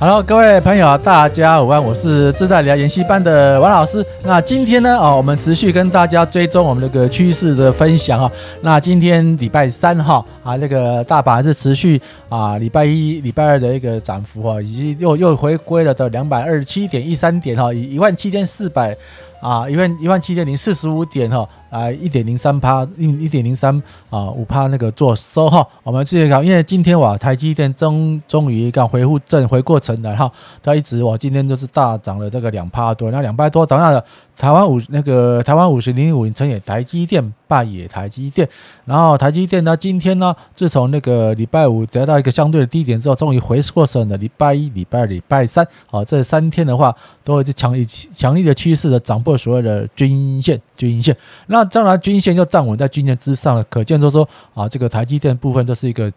[0.00, 4.06] Hello，各位朋友，大家午安，我是自在聊研习班的王老师。
[4.24, 8.30] 那今天呢，哦，我们持续跟大家追踪我们这个趋势的分享啊。
[8.60, 18.96] 那今天礼拜三哈啊，那个大盘是持续啊，礼拜一、礼拜二的一个涨幅哈，以及又又回归了的两百二十七点一三点哈，以一万七千四百
[19.40, 21.44] 啊，一万一万七千零四十五点哈。
[21.70, 23.74] 啊，一点零三趴，一一点零三
[24.10, 30.30] 啊，五趴那个做收哈，我们继续看，因为今天哇，台积电终终于刚回复正，回过神来哈，
[30.62, 34.04] 它一直哇，今天就是大涨了这个两趴多，那两趴多等下的。
[34.38, 38.48] 台湾五那个台湾五十零五零成也台积电败也台积电，
[38.84, 44.16] 然后台积电呢今天呢自从那个礼拜五得到一个相对的低点之后，终于回过神了。
[44.16, 46.94] 礼拜一、礼拜二、礼拜三，啊这三天的话
[47.24, 51.16] 都是强强强力的趋势的涨破所有的均线均线，
[51.48, 56.12] 那那将来均线又站稳在均线之上了，可见就是说啊这个台积电部分这是一个。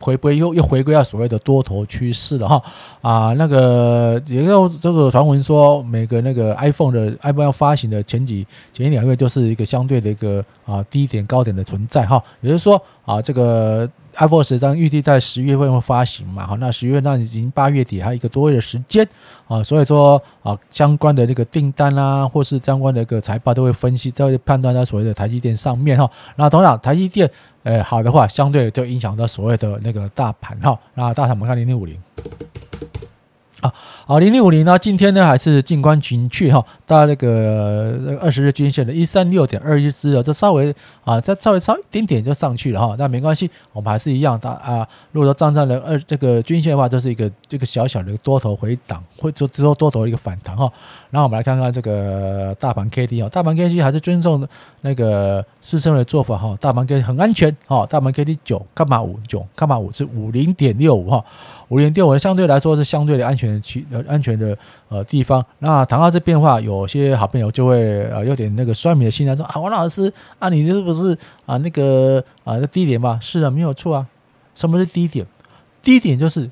[0.00, 2.62] 回归又又回归到所谓的多头趋势了哈
[3.02, 13.90] 啊，那个也有这个传闻说，每个那个 iPhone 的 iPhone 要发行的前几前一两个月就是一个相对的一个啊低点高点的存在哈，也就是说啊这个。
[14.18, 16.46] iPhone 十张预计在十月份会发行嘛？
[16.46, 19.08] 好，那十月那已经八月底还有一个多月的时间
[19.46, 26.10] 啊，所以说啊，相关的这个订单啊，或是相关的一个财报都会分析，都会判断在所谓的台积电上面哈。
[26.34, 27.30] 那同样，台积电
[27.62, 30.78] 诶好的话，相对就影响到所谓的那个大盘哈。
[30.94, 31.96] 那大盘我们看零零五零。
[33.60, 33.72] 啊，
[34.06, 40.72] 好，零零五零呢，今天呢还是静观情绪哈，到那个二十日均线的一三六点二一支啊，这稍微
[41.04, 44.86] 啊，再稍微稍一点点就上去了哈，但没关系，我们还是一样的啊。
[45.10, 50.70] 如果说站在了二这个均线的话，就是一个这个小小的多头回档，或者说多头的一个反弹哈。
[51.10, 54.46] 然后我们来看看这个大盘 K D 啊，大盘 K D 还是尊重
[54.82, 61.24] 那个师生的做法哈，大盘 K 很安全哈，大盘 K D 九干嘛五九干嘛五是五零点六五哈。
[61.68, 64.56] 五元电文相对来说是相对的安全区呃安全的
[64.88, 65.44] 呃地方。
[65.58, 73.18] 那谈到这变化，有些好朋友就会呃有点那个酸民的心态说啊，王老师啊，你这是不是啊那个啊低点嘛？
[73.20, 74.06] 是啊，没有错啊。
[74.54, 75.26] 什么是低点？
[75.82, 76.50] 低点就是。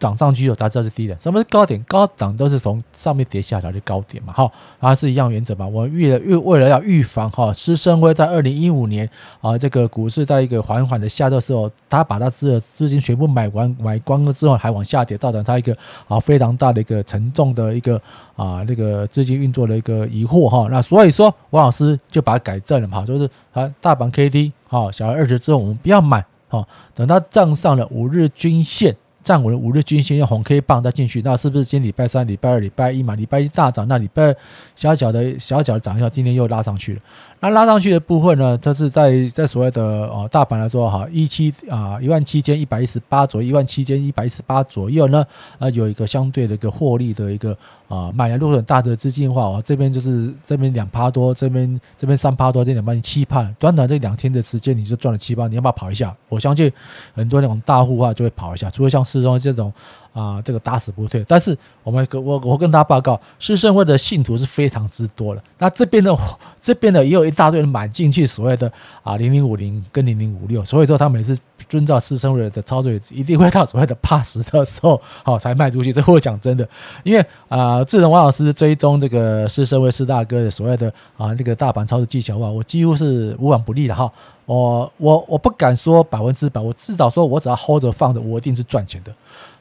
[0.00, 1.16] 涨上去了，大家知道是低点。
[1.20, 1.80] 什么是高点？
[1.84, 4.50] 高档都是从上面跌下来的高点嘛，哈，
[4.80, 5.66] 它是一样原则嘛。
[5.66, 9.08] 我预了预为了要预防哈，施生辉在二零一五年
[9.42, 15.76] 啊，这个股市在一个缓缓的下跌的时候，他把他资资金全部买完买光了之后，还往下跌，造成他一个
[16.08, 18.00] 啊非常大的一个沉重的一个
[18.36, 20.66] 啊那个资金运作的一个疑惑哈。
[20.70, 28.96] 那所以说，王老师就把它改正了嘛，就是啊大盘 K D 哈小于二十之后，我们不要买哈，等它站上了五日均线。
[29.22, 33.14] 站稳五日均线，用红 K 棒再进去，那是不是今礼拜三、礼拜二、礼拜一嘛？
[33.14, 34.36] 礼拜一大涨，那礼拜二
[34.74, 37.00] 小小的小小的涨一下，今天又拉上去了。
[37.40, 45.24] 那拉上去的部分呢，这是在在所谓的哦大盘来说哈，一七啊一万七千一百一十八左右，一万七千一百一十八左右呢，
[45.58, 47.56] 啊有一个相对的一个获利的一个
[47.90, 56.16] 啊买了如果很大的资金的话哦，这边就是这边两趴多，这边这边三趴多，这两趴你期盼，短短这两天的时间你就赚了七趴，你要不要跑一下？
[56.30, 56.72] 我相信
[57.12, 59.70] 很多那种大户啊就会跑一下，除了像四中这种。
[60.12, 61.24] 啊，这个打死不退。
[61.26, 65.42] 但是我们我我跟他报告，施升辉的信徒是非常之多的。
[65.58, 66.16] 那这边的
[66.60, 68.70] 这边的也有一大堆人买进去所谓的
[69.02, 71.36] 啊零零五零跟零零五六，所以说他每次
[71.68, 75.92] 遵照施升辉的操作，一定会到所谓的八十的时候，好才卖出去。
[75.92, 76.68] 这我讲真的，
[77.04, 84.10] 因为啊，自从王老师追踪这个施升辉施大哥的所谓的啊这个大盘操作技巧的话，我几乎是无往不利的哈。
[84.46, 89.14] 我我我不敢说百分之百，我至少说我只要 hold 着放着，我一定是赚钱的。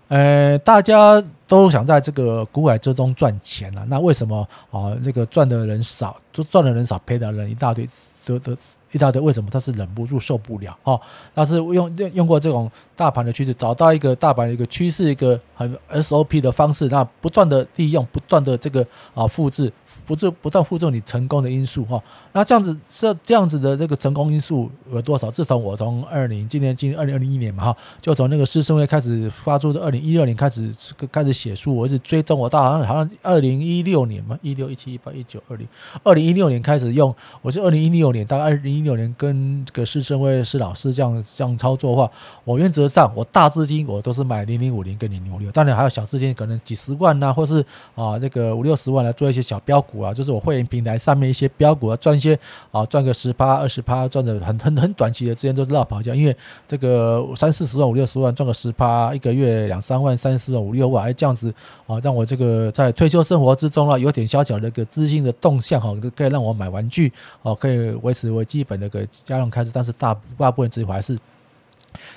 [0.10, 4.94] 呃，大家都想在这个股海之中赚钱啊，那为什么啊？
[5.04, 7.90] 这个赚的人少，就赚的人少，赔的人一大堆，
[8.26, 8.56] 都都。
[8.92, 11.00] 一大堆为什么他是忍不住受不了哈？
[11.36, 19.72] 他是用用用过这种大盘的趋势，找到一个大盘的一个趋势，一个很 SOP 的方式，那不断的利用，不断的这个啊复制，
[20.06, 22.02] 复制不断复制你成功的因素哈。
[22.34, 25.30] 那这样子这这样子的这个成功因素有多少？
[25.30, 30.68] 自从我从二零今年今二零二零一年嘛哈，就从那个师生会开始发出的二零一六年开始
[31.12, 35.68] 开始写书，我一直追踪我到好像好像二零一六年嘛，一六一七一八一九二零
[36.04, 38.79] 二零一六年开始用，我是二零一六年大概二零。
[38.80, 42.12] 一六年跟这个市升辉施老师这样这样操作的话，
[42.44, 47.60] 我原则上我大资金我都是买零零五零跟零零五六，当然还有小资金可能几十万呐、或是
[47.96, 52.38] 啊那个五六十万来做一些小标股啊，就是我会员平台上面一些标股啊，赚一些
[52.72, 56.36] 啊赚个十趴二十趴，赚的很很很短期的之间都是落跑价，因为
[56.68, 61.54] 这个三四十万五六十万赚个十趴，一个月两三万三四万五六万，哎这样子
[61.88, 67.12] 啊，让我这个在退休生活之中啊，有点小小的一个资金的动向哈，可以让我买玩具
[67.42, 71.18] 哦，可以维持为基本的个家用开支，但是大大部分资金还是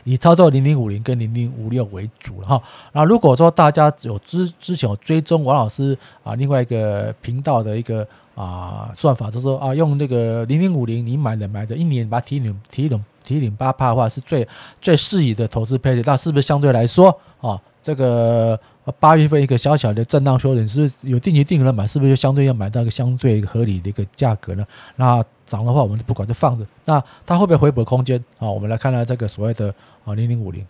[0.03, 2.63] 以操作零零五零跟零零五六为主了哈。
[2.93, 8.05] 那如果说大家有之之前有追踪王老师啊另外一个频道的一个
[8.35, 14.47] 啊算法，就是说啊用那个零零五零，你买的买的一年把提领提领提领八趴的话，是最
[14.81, 18.59] 最适宜的投资配置，那是不是相对来说啊这个？
[18.99, 21.87] 八月份一个小小的震荡修正，是不是有定期定额买？
[21.87, 24.67] 是不是就相对要买到一个相对合理的一个价格呢？
[24.97, 26.67] 那涨的话，我们就不管就放着。
[26.85, 28.51] 那它会不会回补空间啊？
[28.51, 29.73] 我们来看看这个所谓的
[30.05, 30.67] 啊零零五零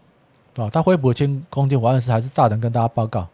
[0.56, 3.26] 啊，它回补的空间，我暗示还是大胆跟大家报告，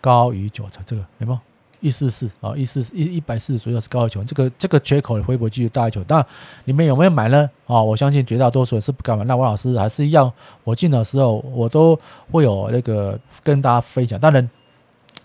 [0.00, 1.38] 高于九成，这个有没有？
[1.82, 6.26] 一四四啊，一四一一百四十左右是高要求，这个这个缺口的回补继续大要求，当然
[6.64, 7.50] 你们有没有买呢？
[7.66, 9.24] 啊，我相信绝大多数人是不敢买。
[9.24, 10.32] 那王老师还是一样，
[10.64, 11.98] 我进的时候我都
[12.30, 14.18] 会有那个跟大家分享。
[14.18, 14.48] 当然，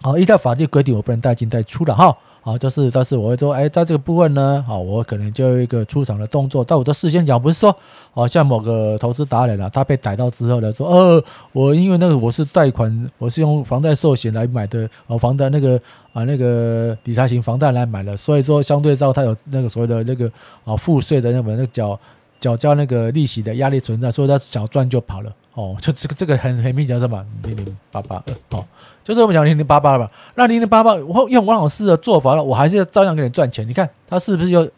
[0.01, 2.17] 啊，依照法律规定，我不能带进带出的哈。
[2.47, 6.63] 啊，就是，但是我会说，哎，在这个部分呢，啊，我可能就有一个出场的动作。
[6.63, 7.75] 但我都事先讲，不是说，
[8.13, 11.21] 哦，像某个投资达人了，他被逮到之后呢，说，呃，
[11.51, 15.77] 我因为那个我是贷款，我是用房贷寿险来买的，哦，房贷那个
[16.13, 20.31] 啊那个理财型房贷来买的，所以说相对照他有那个所谓的那个
[20.63, 21.99] 啊赋税的那个那个缴
[22.39, 25.29] 缴交那个利息的压力存在，所以他想赚就跑了。
[25.57, 28.63] 哦，就这个这个很很明显什么零零八八二哦，
[29.03, 30.07] 就是我们讲零零八八吧。
[30.35, 33.67] 那零零八八，我用王老师的做法呢，我还是照样给你赚钱。
[33.67, 34.69] 你看它是不是又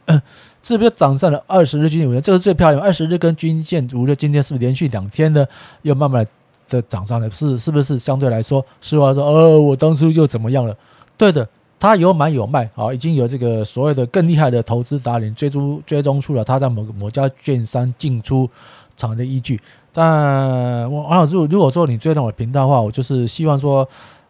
[0.61, 2.21] 是不是涨上了二十日均线？
[2.21, 5.45] 这个最漂亮，二十日跟均线五日，今天是不是连续两天呢？
[5.81, 6.25] 又慢慢
[6.69, 7.29] 的涨上来？
[7.29, 10.73] 是是不是相对来说，实话说，哦，我当初又怎么样了？
[11.17, 11.45] 对的，
[11.77, 18.49] 他有买有卖，好，已经有这个所谓的更厉害的投资达人追踪追踪出了他在某某家券商进出
[18.95, 19.59] 场的依据。
[19.99, 23.85] 但王老师，如果说你追踪我的频道的话，我就是希望说，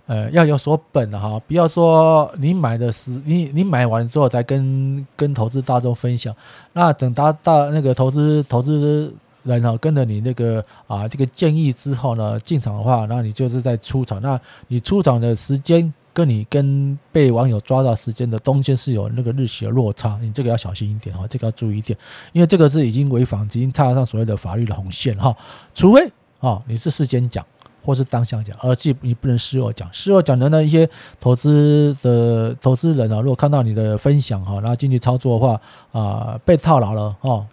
[0.08, 6.36] 呃，要有所本的哈，不要说你买的是你你买完之后再跟跟投资大众分享，
[6.74, 9.14] 那等大大那个投资投资
[9.44, 15.94] 人哈跟着你那个啊这个建议之后呢进场的话，那你就是在出场，那你出场的时间。
[16.20, 21.98] 跟你跟被网友抓到时间的中间是有那个日期的落差，你这个要小心一点哈，这个要注意一点，
[22.34, 25.34] 因为这个是已经违反，已经踏上所谓的法律的红线哈。
[25.74, 26.12] 除非
[26.42, 27.46] 啊你是事先讲
[27.82, 29.88] 或是当下讲，而且你不能事后讲。
[29.94, 30.90] 事后讲的那一些
[31.22, 35.62] 投资的投资人啊，如果看到你的分享哈，然后进去操作的话
[35.94, 37.46] 啊，被套牢了哦，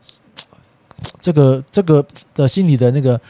[1.20, 2.04] 这个这个
[2.34, 3.20] 的心理的那个。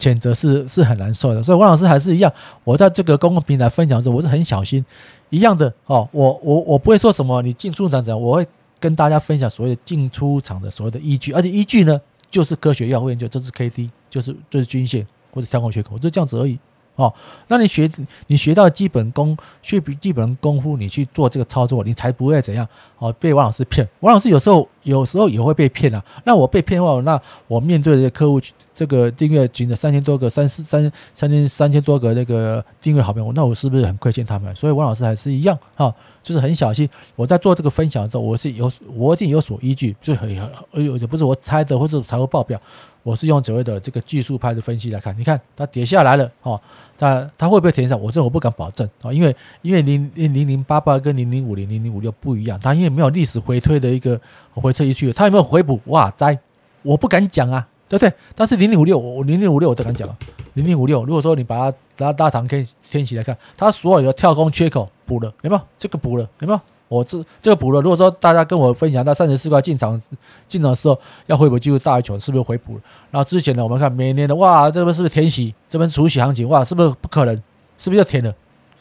[0.00, 2.32] 谴责是是很难受的，所以王老师还是一样，
[2.64, 4.82] 我在这个公共平台分享的时候，我是很小心，
[5.28, 8.46] 一样的哦，我我我不会说什么你进出场怎样，我会
[8.80, 12.00] 跟大家分享所谓的进出场的所谓的依据，而且依据呢
[12.30, 16.58] 就是科学药物研究，这是 K D，就是就是均线或者跳空缺口，就这样子而已。
[16.96, 17.12] 哦，
[17.48, 17.90] 那你学
[18.26, 22.66] 你学到基本功，学基本功夫，你去做这个操作，你才不会怎样
[22.98, 23.88] 哦，被王老师骗。
[24.00, 26.02] 王老师有时候有时候也会被骗啊。
[26.24, 28.40] 那我被骗的话，那我面对的客户，
[28.74, 34.54] 这个订阅群的三千多个、三四三三千三千多个那个订阅好朋友，那我是不是很亏欠他们？
[34.54, 36.88] 所以王老师还是一样哈，就是很小心。
[37.16, 40.28] 我在做这个分享的时候，我是有我一定有所依据，就很
[40.70, 42.60] 很有，不是我猜的，或者财务报表。
[43.02, 46.60] 我是用所谓的这个技术派的分析来看，你看它跌下来了，哦，
[46.98, 47.98] 它它会不会填上？
[47.98, 54.20] 我这我不敢保证啊，因为因为零零零零八八跟零零五零零零五六不一样，它因为没有历史回推的一个
[54.52, 55.80] 回撤一去，它有没有回补？
[55.86, 56.38] 哇哉，
[56.82, 58.12] 我不敢讲啊，对不对？
[58.34, 60.08] 但是零零五六，我零零五六我都敢讲，
[60.54, 65.62] 零零五六，如果说你把它拉大长天天起来看，它所有的跳空缺口补了，有没有？
[65.78, 66.60] 这个补了，有没有？
[66.88, 70.00] 我这这个补了，如果说大家跟我分享，到三十四块进场
[70.48, 72.80] 进场的时候要回补，机会大于九，是不是回补了？
[73.12, 75.54] 然后之前呢，我们看每年的哇，这边是不是填息？
[75.68, 77.34] 这边除息行情哇，是不是不可能？
[77.78, 78.34] 是不是要填了？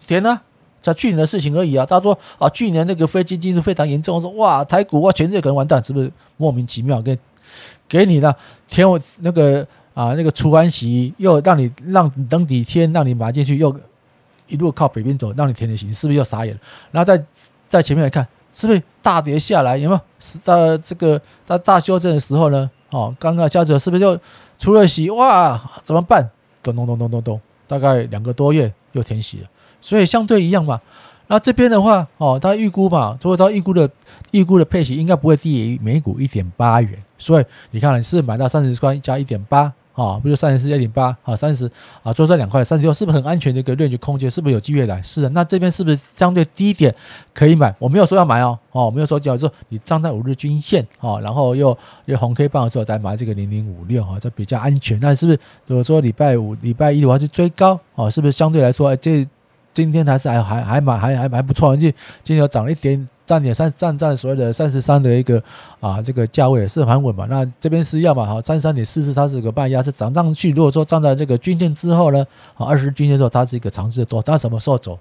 [0.08, 0.42] 填了，
[0.82, 1.86] 在去年的事情而已啊。
[1.86, 7.18] 他说啊，去年那个非经济是非常严重，说哇，台股哇，全世界可能完蛋，是不是莫名其妙给
[7.88, 8.36] 给你的
[8.68, 13.76] 填我那个啊那个除完息，又让你让等几天让你买进去，又
[14.48, 16.62] 一路靠北边走，让你填的息，是不是又傻眼了？
[16.92, 17.24] 然后在。
[17.70, 19.78] 在前面来看，是不是大跌下来？
[19.78, 20.02] 有没有？
[20.40, 22.68] 在这个在大修正的时候呢？
[22.90, 24.20] 哦，刚刚下者是不是就
[24.58, 25.08] 除了息？
[25.12, 26.28] 哇，怎么办？
[26.64, 29.48] 咚咚咚咚咚咚，大概两个多月又填息了。
[29.82, 30.80] 所以相对一样嘛，
[31.28, 33.90] 那这边的话，哦，他预估嘛，所以它预估的
[34.32, 36.98] 预估的配息应该不会低于每股一点八元。
[37.18, 39.72] 所以你看，你是买到三十块加一点八。
[39.96, 41.70] 啊，不就三十四一点八啊，三十
[42.04, 44.32] 啊，做这两块三十六，是不是很安全的一个认知空间？
[44.32, 45.02] 是不是有机会来？
[45.02, 46.94] 是的，那这边是不是相对低一点
[47.34, 47.76] 可以买？
[47.78, 54.98] 我没有说要买哦，哦，没有说叫说你站在五日均线哦，然后又又红 K 棒的时候再买这个零零五六啊，这比较安全。
[55.02, 59.28] 那是不是如果说礼拜五、礼拜一的话去追高哦，是不是相对来说这
[59.74, 61.76] 今天还是还还还蛮还还还不错？
[61.78, 63.08] 今今天涨了一点。
[63.30, 65.40] 站点三站站所谓的三十三的一个
[65.80, 67.28] 啊，这个价位是很稳嘛。
[67.30, 70.50] 那这边是要嘛，哈三十三点四四，它是个半压，是涨上去。
[70.50, 74.98] 如果说站在这个均线之后呢，啊二十均线之后，它是一个长势的多，它什么时候走？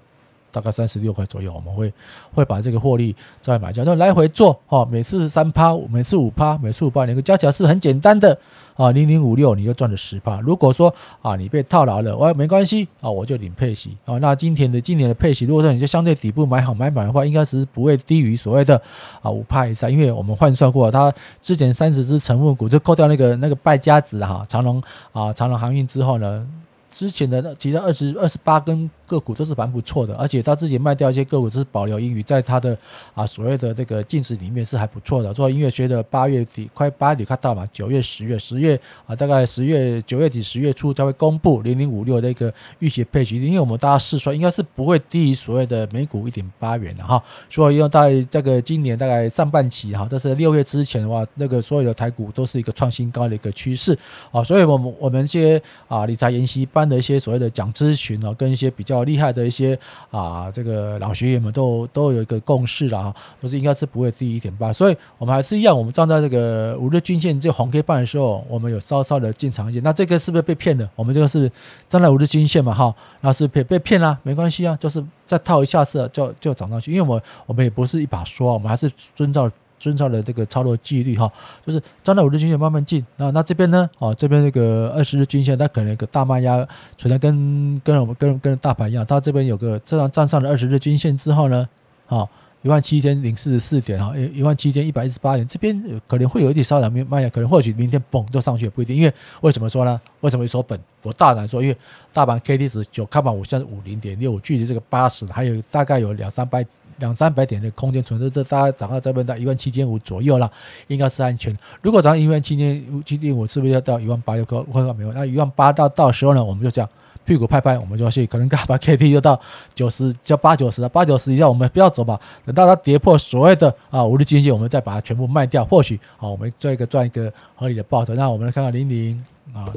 [0.51, 1.91] 大概三十六块左右，我们会
[2.33, 4.87] 会把这个获利再买下，那来回做哦。
[4.89, 8.37] 每次三趴，每次五趴，每次五趴，两个加起来是很简单的
[8.75, 8.91] 啊。
[8.91, 10.39] 零零五六，你就赚了十趴。
[10.39, 14.17] 如果说啊，你被套牢了，我没关系啊，我就领配息啊。
[14.17, 18.81] 那今天的今年的配息，如果说你就相对底部买好买满的话，应该是不会低于所谓的
[19.21, 26.47] 啊五趴以上，因为我们换算过，它之前三十只成分股就扣掉那个那个败家子哈，长隆啊，长隆航运之后呢，
[26.91, 28.89] 之前的那其他二十二十八根。
[29.09, 32.77] 个股都是蛮不错的，而且他自己卖掉一些个股，就是保留英语，在他的
[33.15, 35.33] 啊所谓的这个净值里面是还不错的。
[35.33, 47.19] 做音乐学的八月底快八月底看到嘛，九月、十月、十月啊，大概十月九月底、十月初才会公布零零五六的一个预期配息，因为我们大家试算应该是不会低于所谓的每股一点八元的哈。
[47.49, 53.97] 所以用在这个今年大概上半期哈，这是六月之前的话，那个所有的台股都是一个创新高的一个趋势
[54.31, 54.43] 啊。
[54.43, 58.98] 所以我们我们一些啊理财研习班的一些所谓的讲咨询啊，跟一些比较。
[58.99, 59.77] 好厉害的一些
[60.11, 69.83] 啊，这个老学员们都都有一个共识了哈，都是应该是不会低一点八，所以我们还是一样，我们站在这个五日均线这红 K 棒的时候，我们有稍稍的进场一点。
[69.83, 70.89] 那这个是不是被骗了？
[70.95, 71.49] 我们这个是
[71.87, 79.49] 站在五日均线嘛哈，那是被被骗了，没关系啊，就是再套一下子就就涨上去，因为我们我们也不是一把刷，我们还是遵照。
[79.79, 81.31] 遵照了这个操作纪律哈，
[81.65, 83.03] 就是站在五日均线慢慢进。
[83.17, 83.89] 那那这边呢？
[83.97, 86.57] 哦，这边这个二十日均线，它可能一个大卖压
[86.97, 91.67] 存在，跟跟我们跟跟大盘一样，它这边有个这样站上了二十日均线之后呢，
[92.07, 92.27] 啊。
[92.61, 98.95] 一万七千零四十四点哈，一万七千一百一十八点，这边可能会有一点稍微卖压，可能或许明天嘣就上去也不一定。
[98.95, 99.99] 因为为什么说呢？
[100.19, 100.77] 为什么说本？
[101.03, 101.77] 我大胆说，因为
[102.11, 106.65] 大盘 K D 值九看板五现在五零点六，距离这个八十还有大概有两三百
[106.97, 110.51] 两三百点的空间存在，这大概涨到这边到一万七千五左右了，
[110.87, 111.57] 应该是安全。
[111.81, 115.13] 如果涨一万七千七千五，是不是要到一万八就可会没有？
[115.13, 116.89] 那一万八到到时候呢，我们就这样。
[117.29, 119.39] 屁股拍拍，我们就要去，可能把 K D 就到
[119.75, 122.19] 九十，就八九十了，八九十以下我们不要走吧。
[122.43, 128.15] 等到它跌破所谓的啊五日均线，我们再把它全部卖掉，或许啊我们做一个赚一个合理的报酬。
[128.15, 129.69] 那我们来看看零零啊，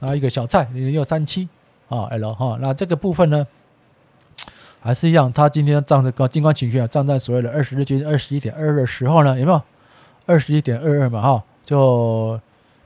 [0.00, 1.48] 然后一个小菜零零六三七
[1.88, 3.46] 啊 L 哈，那这个部分呢
[4.80, 9.62] 还是一样，它今天站在高，金光情绪啊站在所谓的二十日均二十一点二二的时候呢，有没有
[10.26, 12.40] 二十一点二二嘛哈就。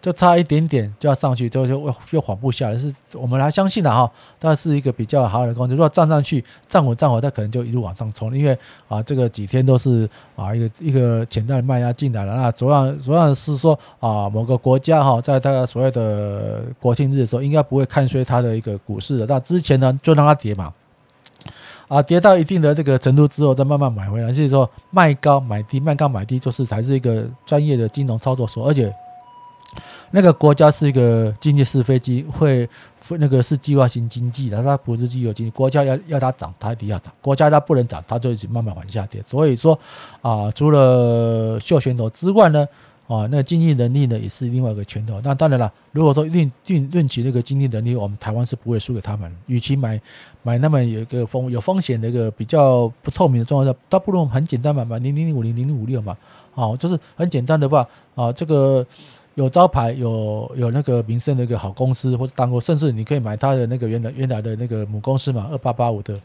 [0.04, 5.74] 就差一点点就要上去，就就又缓步下来，是我们来相信的哈，它是一个比较好的工具。
[5.74, 8.54] 如果站上去站稳站稳，它可能就一路往上冲，因为
[8.86, 10.06] 啊，这个几天都是
[10.36, 12.36] 啊一个一个潜在的卖压进来了。
[12.36, 19.24] 那主要主要是说啊，某个国家哈，在它所谓的国庆日的时候，应该不会看衰它的一个股市的。
[19.24, 20.70] 那之前呢，就让它跌嘛，
[21.88, 24.30] 啊，跌到一定的这个程度之后，再慢慢买回来。
[24.30, 28.94] 所以说，卖高买低，卖高买低，就是才是一个专业的金融操作所，而且。
[30.10, 32.68] 那个国家是一个经济是非机会，
[33.18, 35.50] 那个是计划性经济的，它不是自由经济。
[35.50, 39.22] 国家要要它涨，它一定要涨；国家它不能涨，它就一直慢慢往下跌。
[39.28, 39.78] 所以说
[40.22, 42.66] 啊，除了秀拳头之外呢，
[43.06, 45.20] 啊，那经济能力呢也是另外一个拳头。
[45.22, 49.30] 那当然了，如果说论论论起那个经济能力，我们台湾是不会输给他们。
[49.46, 50.00] 与其买
[50.42, 56.16] 买那么有一个风有风险的一个比较不透明的状况下，倒不如很简单嘛，买零零零五零零零五六嘛，
[56.54, 58.86] 啊，就是很简单的话啊，这个。
[59.34, 66.18] 有招牌，有有那个名声的一个好公司，或者当过，甚至你可以买它的那个原来原来的那个母公司嘛，二八八五的，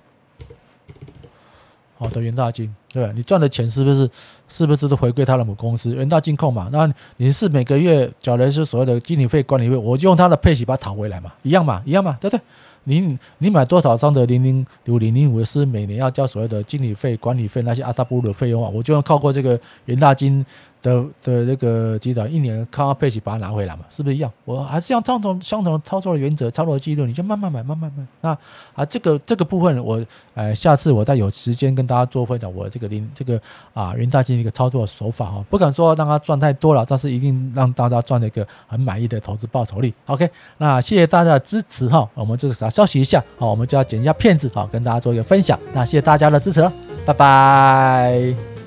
[1.98, 3.12] 好的元大金，对吧？
[3.16, 4.10] 你赚的钱是不是
[4.48, 6.70] 是不是都回归它的母公司元大金控嘛？
[6.72, 12.42] 那你是每个月缴的是所谓的经理费、管理费，我就用它的配息把它讨回来嘛，一样嘛，一样嘛，对不对？
[12.86, 18.72] 你你买多少张的零零五零零五是每年要交所谓的经理费、管理费那些阿萨布鲁的费用啊？
[18.74, 20.44] 我就要靠过这个元大金
[20.82, 24.32] 的的那个基岛一年靠配息把它拿回来嘛，是不是一样？
[24.46, 28.06] 我还是用相同相同操作的原则，操作的记录，你就慢慢买，慢慢买。
[28.22, 28.30] 那
[28.74, 33.40] 啊，这个这个部分我呃，下次我再有时间跟大家做分享，我这个零这个
[33.74, 39.94] 啊云大金一个操作手法哈，不敢说让他赚太多了，但是一定让大家赚了一个很满意的投资报酬率。
[40.06, 45.60] OK，那谢谢大家的支持哈，我们就是稍休息一下，好，我们就要剪一下片子，好，跟大家做一个分享。
[45.74, 46.62] 那谢谢大家的支持，
[47.06, 48.59] 拜拜。